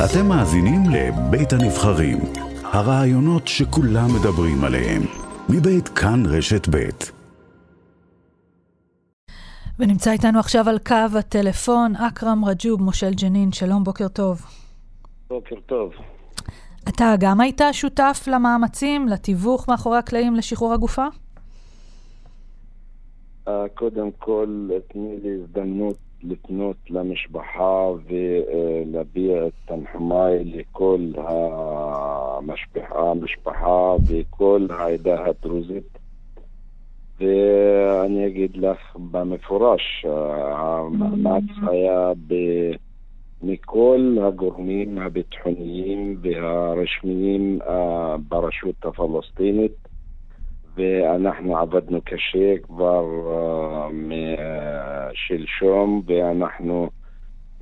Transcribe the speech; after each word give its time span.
אתם 0.00 0.26
מאזינים 0.28 0.80
לבית 0.92 1.52
הנבחרים, 1.52 2.18
הרעיונות 2.62 3.48
שכולם 3.48 4.08
מדברים 4.20 4.64
עליהם, 4.64 5.02
מבית 5.48 5.88
כאן 5.88 6.22
רשת 6.26 6.68
בית. 6.68 7.12
ונמצא 9.78 10.12
איתנו 10.12 10.38
עכשיו 10.38 10.68
על 10.68 10.78
קו 10.78 11.18
הטלפון 11.18 11.96
אכרם 11.96 12.44
רג'וב, 12.44 12.82
מושל 12.82 13.10
ג'נין. 13.14 13.52
שלום, 13.52 13.84
בוקר 13.84 14.08
טוב. 14.08 14.42
בוקר 15.28 15.56
טוב. 15.66 15.92
אתה 16.88 17.14
גם 17.20 17.40
היית 17.40 17.60
שותף 17.72 18.24
למאמצים, 18.26 19.08
לתיווך 19.08 19.68
מאחורי 19.68 19.98
הקלעים 19.98 20.34
לשחרור 20.34 20.72
הגופה? 20.72 21.06
אה, 23.48 23.64
קודם 23.74 24.10
כל, 24.18 24.68
תני 24.88 25.16
לי 25.22 25.30
הזדמנות 25.42 25.96
לפנות 26.22 26.76
למשפחה 26.90 27.86
ולהביע 28.06 29.46
את 29.46 29.52
תנחומיי 29.64 30.44
לכל 30.44 31.00
המשפחה, 31.16 33.10
המשפחה 33.10 33.94
וכל 34.08 34.66
העדה 34.70 35.24
הדרוזית. 35.24 35.98
ואני 37.20 38.26
אגיד 38.26 38.56
לך 38.56 38.96
במפורש, 38.96 40.06
המאמץ 40.56 41.44
היה 41.66 42.12
ב... 42.26 42.34
מכל 43.42 44.16
הגורמים 44.22 44.98
הביטחוניים 44.98 46.16
והרשמיים 46.22 47.58
ברשות 48.28 48.84
הפלסטינית 48.84 49.88
ואנחנו 50.76 51.58
עבדנו 51.58 52.00
קשה 52.04 52.58
כבר 52.62 53.04
משלשום 55.12 56.02
ואנחנו 56.06 56.90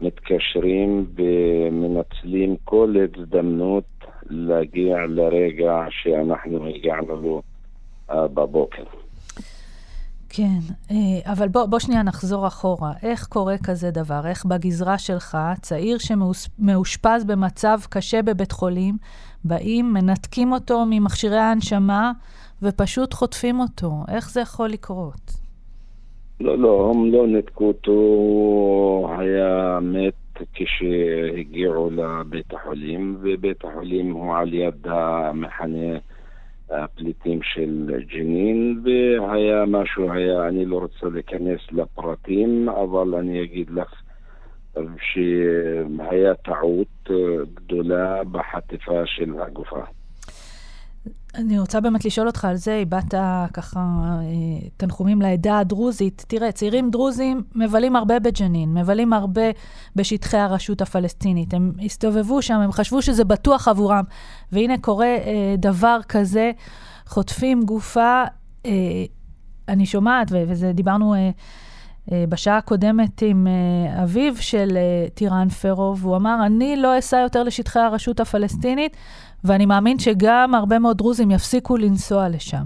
מתקשרים 0.03 1.07
ומנצלים 1.15 2.57
כל 2.65 2.95
הזדמנות 3.17 3.85
להגיע 4.31 4.97
לרגע 5.09 5.85
שאנחנו 5.91 6.67
הגענו 6.67 7.17
לו 7.17 7.43
בבוקר. 8.11 8.85
כן, 10.33 10.59
אה, 10.91 11.33
אבל 11.33 11.49
בוא, 11.49 11.67
בוא 11.67 11.79
שנייה 11.79 12.03
נחזור 12.03 12.47
אחורה. 12.47 12.93
איך 13.03 13.27
קורה 13.27 13.57
כזה 13.65 13.91
דבר? 13.91 14.21
איך 14.27 14.45
בגזרה 14.45 14.99
שלך, 14.99 15.39
צעיר 15.61 15.99
שמאושפז 15.99 17.25
במצב 17.25 17.79
קשה 17.91 18.23
בבית 18.23 18.53
חולים, 18.53 18.95
באים, 19.45 19.93
מנתקים 19.93 20.53
אותו 20.53 20.85
ממכשירי 20.91 21.39
ההנשמה 21.39 22.13
ופשוט 22.63 23.15
חוטפים 23.15 23.61
אותו? 23.61 23.91
איך 24.09 24.31
זה 24.31 24.41
יכול 24.41 24.69
לקרות? 24.69 25.31
לא, 26.41 26.59
לא, 26.59 26.91
הם 26.95 27.13
לא 27.13 27.27
נתקו 27.27 27.65
אותו, 27.65 28.01
היה 29.19 29.79
מת 29.83 30.43
כשהגיעו 30.55 31.91
לבית 31.91 32.55
החולים, 32.55 33.17
ובית 33.21 33.65
החולים 33.65 34.13
הוא 34.13 34.37
על 34.37 34.55
יד 34.55 34.87
המחנה 34.87 35.99
הפליטים 36.71 37.43
של 37.43 37.91
ג'נין, 38.13 38.83
והיה 38.85 39.65
משהו, 39.67 40.13
היה, 40.13 40.49
אני 40.49 40.65
לא 40.65 40.79
רוצה 40.79 41.07
להיכנס 41.13 41.61
לפרטים, 41.73 42.69
אבל 42.69 43.15
אני 43.15 43.43
אגיד 43.43 43.71
לך 43.71 44.03
שהיה 45.01 46.35
טעות 46.35 47.11
גדולה 47.55 48.25
בחטיפה 48.25 49.07
של 49.07 49.41
הגופה. 49.41 49.85
אני 51.35 51.59
רוצה 51.59 51.81
באמת 51.81 52.05
לשאול 52.05 52.27
אותך 52.27 52.45
על 52.45 52.57
זה, 52.57 52.79
הבעת 52.83 53.15
ככה 53.53 53.81
אה, 54.23 54.69
תנחומים 54.77 55.23
לעדה 55.23 55.59
הדרוזית. 55.59 56.25
תראה, 56.29 56.53
צעירים 56.53 56.91
דרוזים 56.91 57.43
מבלים 57.55 57.97
הרבה 57.97 58.19
בג'נין, 58.19 58.75
מבלים 58.75 59.13
הרבה 59.13 59.43
בשטחי 59.97 60.37
הרשות 60.37 60.81
הפלסטינית. 60.81 61.55
הם 61.55 61.73
הסתובבו 61.85 62.43
שם, 62.43 62.55
הם 62.55 62.73
חשבו 62.73 63.03
שזה 63.03 63.25
בטוח 63.25 63.69
עבורם. 63.69 64.05
והנה 64.53 64.79
קורה 64.79 65.07
אה, 65.07 65.55
דבר 65.59 65.99
כזה, 66.09 66.51
חוטפים 67.07 67.63
גופה. 67.63 68.25
אה, 68.67 68.71
אני 69.69 69.87
שומעת, 69.87 70.29
וזה 70.33 70.73
דיברנו 70.73 71.15
אה, 71.15 71.31
אה, 72.13 72.25
בשעה 72.29 72.57
הקודמת 72.57 73.23
עם 73.23 73.47
אה, 73.47 74.03
אביו 74.03 74.37
של 74.37 74.77
אה, 74.77 75.09
טירן 75.15 75.49
פרו, 75.49 75.97
והוא 75.99 76.17
אמר, 76.17 76.47
אני 76.47 76.77
לא 76.77 76.99
אסע 76.99 77.17
יותר 77.17 77.43
לשטחי 77.43 77.79
הרשות 77.79 78.21
הפלסטינית. 78.21 78.97
ואני 79.45 79.67
מאמין 79.67 79.99
שגם 79.99 80.55
הרבה 80.55 80.79
מאוד 80.79 80.97
דרוזים 80.97 81.31
יפסיקו 81.31 81.77
לנסוע 81.77 82.29
לשם. 82.29 82.65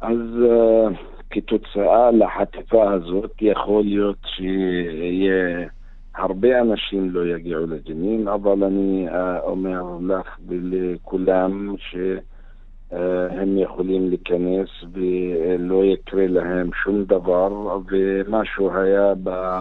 אז 0.00 0.18
uh, 0.42 0.94
כתוצאה 1.30 2.10
לחטיפה 2.10 2.92
הזאת, 2.92 3.32
יכול 3.40 3.84
להיות 3.84 4.18
שיהיה... 4.24 5.68
הרבה 6.16 6.60
אנשים 6.60 7.10
לא 7.10 7.26
יגיעו 7.26 7.66
לג'נין, 7.66 8.28
אבל 8.28 8.64
אני 8.64 9.08
uh, 9.08 9.12
אומר 9.42 9.82
לך 10.00 10.38
ולכולם 10.48 11.74
שהם 11.78 13.56
uh, 13.58 13.62
יכולים 13.62 14.08
להיכנס 14.08 14.68
ולא 14.92 15.84
יקרה 15.84 16.26
להם 16.26 16.70
שום 16.84 17.04
דבר, 17.04 17.78
ומשהו 17.90 18.76
היה 18.76 19.12
ב... 19.22 19.60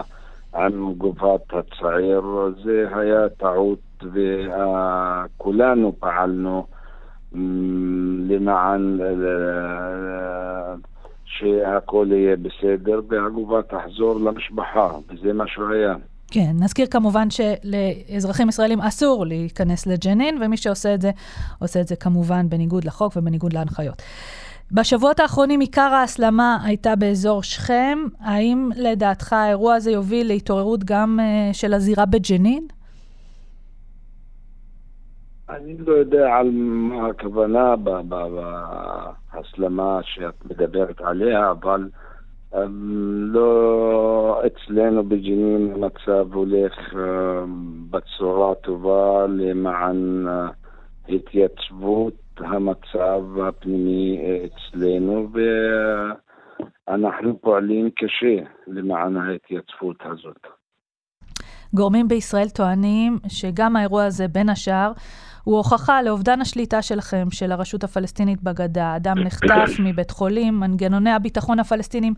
עם 0.55 0.93
גופת 0.93 1.41
הצעיר, 1.49 2.21
זה 2.63 2.85
היה 2.95 3.29
טעות 3.29 4.03
וכולנו 4.03 5.93
פעלנו 5.99 6.65
למען 8.29 8.99
שהכל 11.25 12.07
יהיה 12.11 12.35
בסדר 12.35 13.01
והגובה 13.09 13.61
תחזור 13.61 14.19
למשפחה, 14.19 14.89
וזה 15.09 15.33
מה 15.33 15.43
שהיה. 15.47 15.95
כן, 16.31 16.51
נזכיר 16.59 16.87
כמובן 16.91 17.27
שלאזרחים 17.29 18.49
ישראלים 18.49 18.81
אסור 18.81 19.25
להיכנס 19.25 19.87
לג'נין, 19.87 20.41
ומי 20.41 20.57
שעושה 20.57 20.93
את 20.93 21.01
זה, 21.01 21.11
עושה 21.59 21.81
את 21.81 21.87
זה 21.87 21.95
כמובן 21.95 22.49
בניגוד 22.49 22.85
לחוק 22.85 23.13
ובניגוד 23.17 23.53
להנחיות. 23.53 24.01
בשבועות 24.71 25.19
האחרונים 25.19 25.59
עיקר 25.59 25.81
ההסלמה 25.81 26.57
הייתה 26.63 26.95
באזור 26.95 27.43
שכם. 27.43 27.99
האם 28.19 28.69
לדעתך 28.77 29.33
האירוע 29.33 29.75
הזה 29.75 29.91
יוביל 29.91 30.27
להתעוררות 30.27 30.83
גם 30.83 31.19
uh, 31.19 31.53
של 31.53 31.73
הזירה 31.73 32.05
בג'נין? 32.05 32.67
אני 35.49 35.77
לא 35.77 35.93
יודע 35.93 36.35
על 36.35 36.51
מה 36.51 37.07
הכוונה 37.07 37.75
בהסלמה 39.33 39.99
שאת 40.03 40.45
מדברת 40.45 41.01
עליה, 41.01 41.51
אבל 41.51 41.89
um, 42.53 42.57
לא 43.33 44.41
אצלנו 44.45 45.03
בג'נין 45.03 45.73
המצב 45.75 46.33
הולך 46.33 46.73
uh, 46.91 46.95
בצורה 47.89 48.55
טובה 48.55 49.25
למען 49.27 50.27
uh, 50.27 50.53
התייצבות 51.09 52.02
המצב 52.53 53.39
הפנימי 53.47 54.19
אצלנו, 54.45 55.27
ואנחנו 56.87 57.41
פועלים 57.41 57.89
קשה 57.89 58.49
למען 58.67 59.17
ההתייצבות 59.17 59.97
הזאת. 60.05 60.39
גורמים 61.73 62.07
בישראל 62.07 62.49
טוענים 62.49 63.19
שגם 63.27 63.75
האירוע 63.75 64.05
הזה, 64.05 64.27
בין 64.27 64.49
השאר, 64.49 64.91
הוא 65.43 65.57
הוכחה 65.57 66.01
לאובדן 66.01 66.41
השליטה 66.41 66.81
שלכם, 66.81 67.27
של 67.31 67.51
הרשות 67.51 67.83
הפלסטינית 67.83 68.41
בגדה. 68.41 68.95
אדם 68.95 69.19
נחטף 69.19 69.79
מבית 69.85 70.11
חולים, 70.11 70.59
מנגנוני 70.59 71.11
הביטחון 71.11 71.59
הפלסטינים 71.59 72.13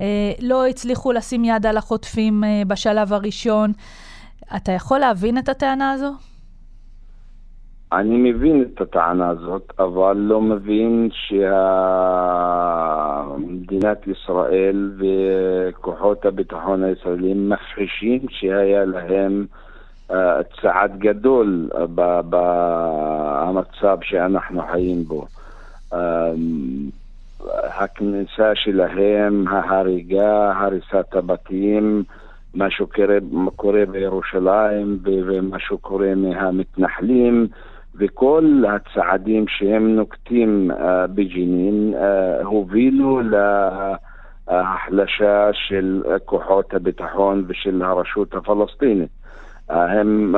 אה, 0.00 0.32
לא 0.42 0.66
הצליחו 0.66 1.12
לשים 1.12 1.44
יד 1.44 1.66
על 1.66 1.76
החוטפים 1.76 2.44
אה, 2.44 2.62
בשלב 2.66 3.12
הראשון. 3.12 3.72
אתה 4.56 4.72
יכול 4.72 4.98
להבין 4.98 5.38
את 5.38 5.48
הטענה 5.48 5.92
הזו? 5.92 6.12
אני 7.92 8.30
מבין 8.32 8.62
את 8.62 8.80
הטענה 8.80 9.28
הזאת, 9.28 9.72
אבל 9.78 10.16
לא 10.16 10.40
מבין 10.40 11.08
שמדינת 13.36 14.06
ישראל 14.06 14.92
וכוחות 14.98 16.24
הביטחון 16.24 16.84
הישראלים 16.84 17.48
מכחישים 17.48 18.20
שהיה 18.28 18.84
להם 18.84 19.46
uh, 20.10 20.14
צעד 20.62 20.98
גדול 20.98 21.68
במצב 22.30 23.98
שאנחנו 24.02 24.62
חיים 24.72 25.04
בו. 25.04 25.26
Uh, 25.92 25.96
הכניסה 27.62 28.54
שלהם, 28.54 29.48
ההריגה, 29.48 30.52
הריסת 30.56 31.14
הבתים, 31.14 32.02
מה 32.54 32.70
שקורה 32.70 33.86
בירושלים 33.90 34.98
ומה 35.04 35.58
שקורה 35.58 36.14
מהמתנחלים, 36.16 37.48
וכל 37.98 38.64
הצעדים 38.68 39.44
שהם 39.48 39.96
נוקטים 39.96 40.70
אה, 40.70 41.06
בג'נין 41.06 41.94
אה, 41.94 42.42
הובילו 42.44 43.20
ל... 43.20 43.34
ההחלשה 44.48 45.50
של 45.52 46.02
כוחות 46.24 46.74
הביטחון 46.74 47.44
ושל 47.48 47.82
הרשות 47.82 48.34
הפלסטינית. 48.34 49.10
אה, 49.70 50.00
הם 50.00 50.34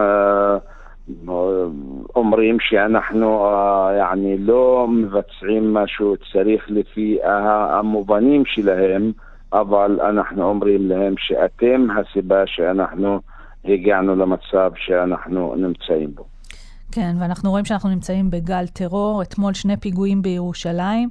אומרים 2.17 2.57
שאנחנו 2.61 3.47
יעני 3.99 4.39
לא 4.39 4.87
מבצעים 4.89 5.73
מה 5.73 5.85
שצריך 5.87 6.65
לפי 6.69 7.19
המובנים 7.23 8.45
שלהם, 8.47 9.13
אבל 9.53 10.01
אנחנו 10.01 10.43
אומרים 10.43 10.89
להם 10.89 11.15
שאתם 11.19 11.87
הסיבה 11.91 12.47
שאנחנו 12.47 13.21
הגענו 13.65 14.17
למצב 14.17 14.73
שאנחנו 14.77 15.55
נמצאים 15.57 16.11
בו. 16.15 16.25
כן, 16.93 17.17
ואנחנו 17.21 17.51
רואים 17.51 17.65
שאנחנו 17.65 17.89
נמצאים 17.89 18.31
בגל 18.31 18.67
טרור, 18.67 19.23
אתמול 19.23 19.55
שני 19.55 19.77
פיגועים 19.77 20.23
בירושלים. 20.23 21.09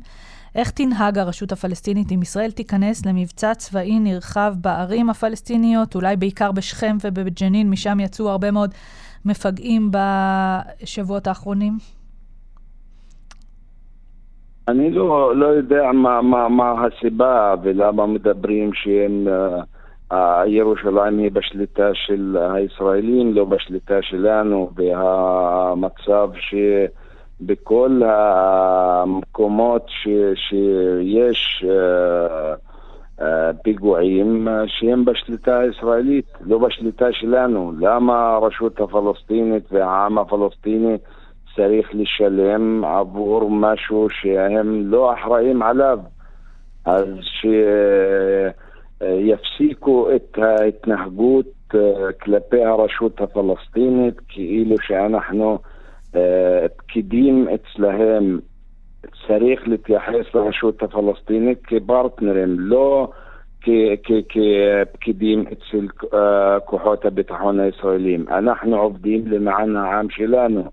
איך 0.56 0.72
תנהג 0.72 1.18
הרשות 1.18 1.52
הפלסטינית 1.52 2.12
אם 2.12 2.22
ישראל 2.22 2.52
תיכנס 2.52 3.06
למבצע 3.06 3.54
צבאי 3.54 4.00
נרחב 4.00 4.54
בערים 4.62 5.10
הפלסטיניות, 5.10 5.96
אולי 5.96 6.16
בעיקר 6.16 6.52
בשכם 6.52 6.98
ובג'נין, 7.04 7.70
משם 7.70 8.00
יצאו 8.00 8.30
הרבה 8.30 8.52
מאוד 8.52 8.72
מפגעים 9.26 9.92
בשבועות 9.92 11.28
האחרונים? 11.28 11.74
אני 14.68 14.92
לא, 14.92 15.36
לא 15.36 15.46
יודע 15.46 15.92
מה, 15.94 16.22
מה, 16.22 16.50
מה 16.50 16.74
הסיבה 16.86 17.56
ולמה 17.64 18.08
מדברים 18.08 18.72
שהם... 18.74 19.28
Uh, 19.28 19.79
ירושלים 20.48 21.18
היא 21.18 21.32
בשליטה 21.32 21.90
של 21.94 22.38
הישראלים, 22.54 23.34
לא 23.34 23.46
בשליטה 23.46 24.02
שלנו, 24.02 24.70
והמצב 24.76 26.30
שבכל 27.42 28.02
המקומות 28.06 29.86
ש, 29.88 30.08
שיש 30.36 31.66
uh, 31.66 33.20
uh, 33.20 33.24
פיגועים 33.64 34.48
שהם 34.68 35.06
בשליטה 35.06 35.60
הישראלית, 35.60 36.26
לא 36.42 36.58
בשליטה 36.58 37.08
שלנו. 37.12 37.74
למה 37.80 38.36
הרשות 38.36 38.80
הפלסטינית 38.80 39.64
והעם 39.72 40.18
הפלסטיני 40.18 40.98
צריך 41.56 41.90
לשלם 41.94 42.86
עבור 42.86 43.50
משהו 43.52 44.08
שהם 44.10 44.82
לא 44.86 45.14
אחראים 45.14 45.62
עליו. 45.62 46.00
אז 46.86 47.06
שיפסיקו 49.89 50.07
את 50.15 50.38
ההתנהגות 50.38 51.45
אה, 51.75 52.13
כלפי 52.21 52.63
הרשות 52.63 53.21
הפלסטינית 53.21 54.15
כאילו 54.27 54.75
שאנחנו 54.81 55.59
אה, 56.15 56.65
פקידים 56.77 57.47
אצלהם. 57.47 58.39
צריך 59.27 59.68
להתייחס 59.68 60.36
לרשות 60.36 60.83
הפלסטינית 60.83 61.59
כפרטנרים, 61.63 62.59
לא 62.59 63.12
כפקידים 64.30 65.45
אצל 65.47 65.88
אה, 66.13 66.59
כוחות 66.59 67.06
הביטחון 67.06 67.59
הישראלים. 67.59 68.25
אנחנו 68.30 68.77
עובדים 68.77 69.27
למען 69.27 69.75
העם 69.75 70.09
שלנו. 70.09 70.63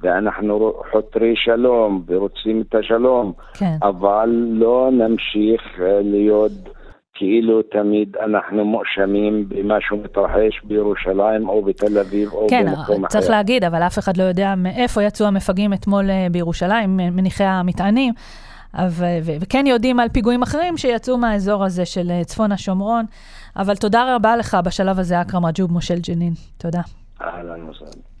ואנחנו 0.00 0.72
חותרי 0.92 1.34
שלום 1.36 2.02
ורוצים 2.06 2.64
את 2.68 2.74
השלום, 2.74 3.32
כן. 3.58 3.76
אבל 3.82 4.28
לא 4.52 4.90
נמשיך 4.92 5.62
להיות 6.02 6.75
כאילו 7.18 7.62
תמיד 7.62 8.16
אנחנו 8.16 8.64
מואשמים 8.64 9.48
במה 9.48 9.74
שמתרחש 9.80 10.60
בירושלים 10.64 11.48
או 11.48 11.62
בתל 11.62 11.98
אביב 11.98 12.32
או 12.32 12.46
כן, 12.50 12.66
במקום 12.66 12.80
אחר. 12.80 12.96
כן, 12.96 13.08
צריך 13.08 13.30
להגיד, 13.30 13.64
אבל 13.64 13.82
אף 13.82 13.98
אחד 13.98 14.16
לא 14.16 14.22
יודע 14.22 14.54
מאיפה 14.56 15.02
יצאו 15.02 15.26
המפגעים 15.26 15.72
אתמול 15.72 16.10
אה, 16.10 16.26
בירושלים, 16.30 16.96
מניחי 16.96 17.44
המטענים. 17.44 18.14
וכן 19.40 19.64
יודעים 19.66 20.00
על 20.00 20.08
פיגועים 20.08 20.42
אחרים 20.42 20.76
שיצאו 20.76 21.18
מהאזור 21.18 21.64
הזה 21.64 21.84
של 21.84 22.10
אה, 22.10 22.24
צפון 22.24 22.52
השומרון. 22.52 23.04
אבל 23.56 23.76
תודה 23.76 24.14
רבה 24.16 24.36
לך 24.36 24.56
בשלב 24.64 24.98
הזה, 24.98 25.20
אכרם 25.20 25.46
רג'וב, 25.46 25.72
מושל 25.72 25.98
ג'נין. 26.08 26.32
תודה. 26.58 26.80
אהלן 27.22 27.68
וסהלן. 27.68 28.15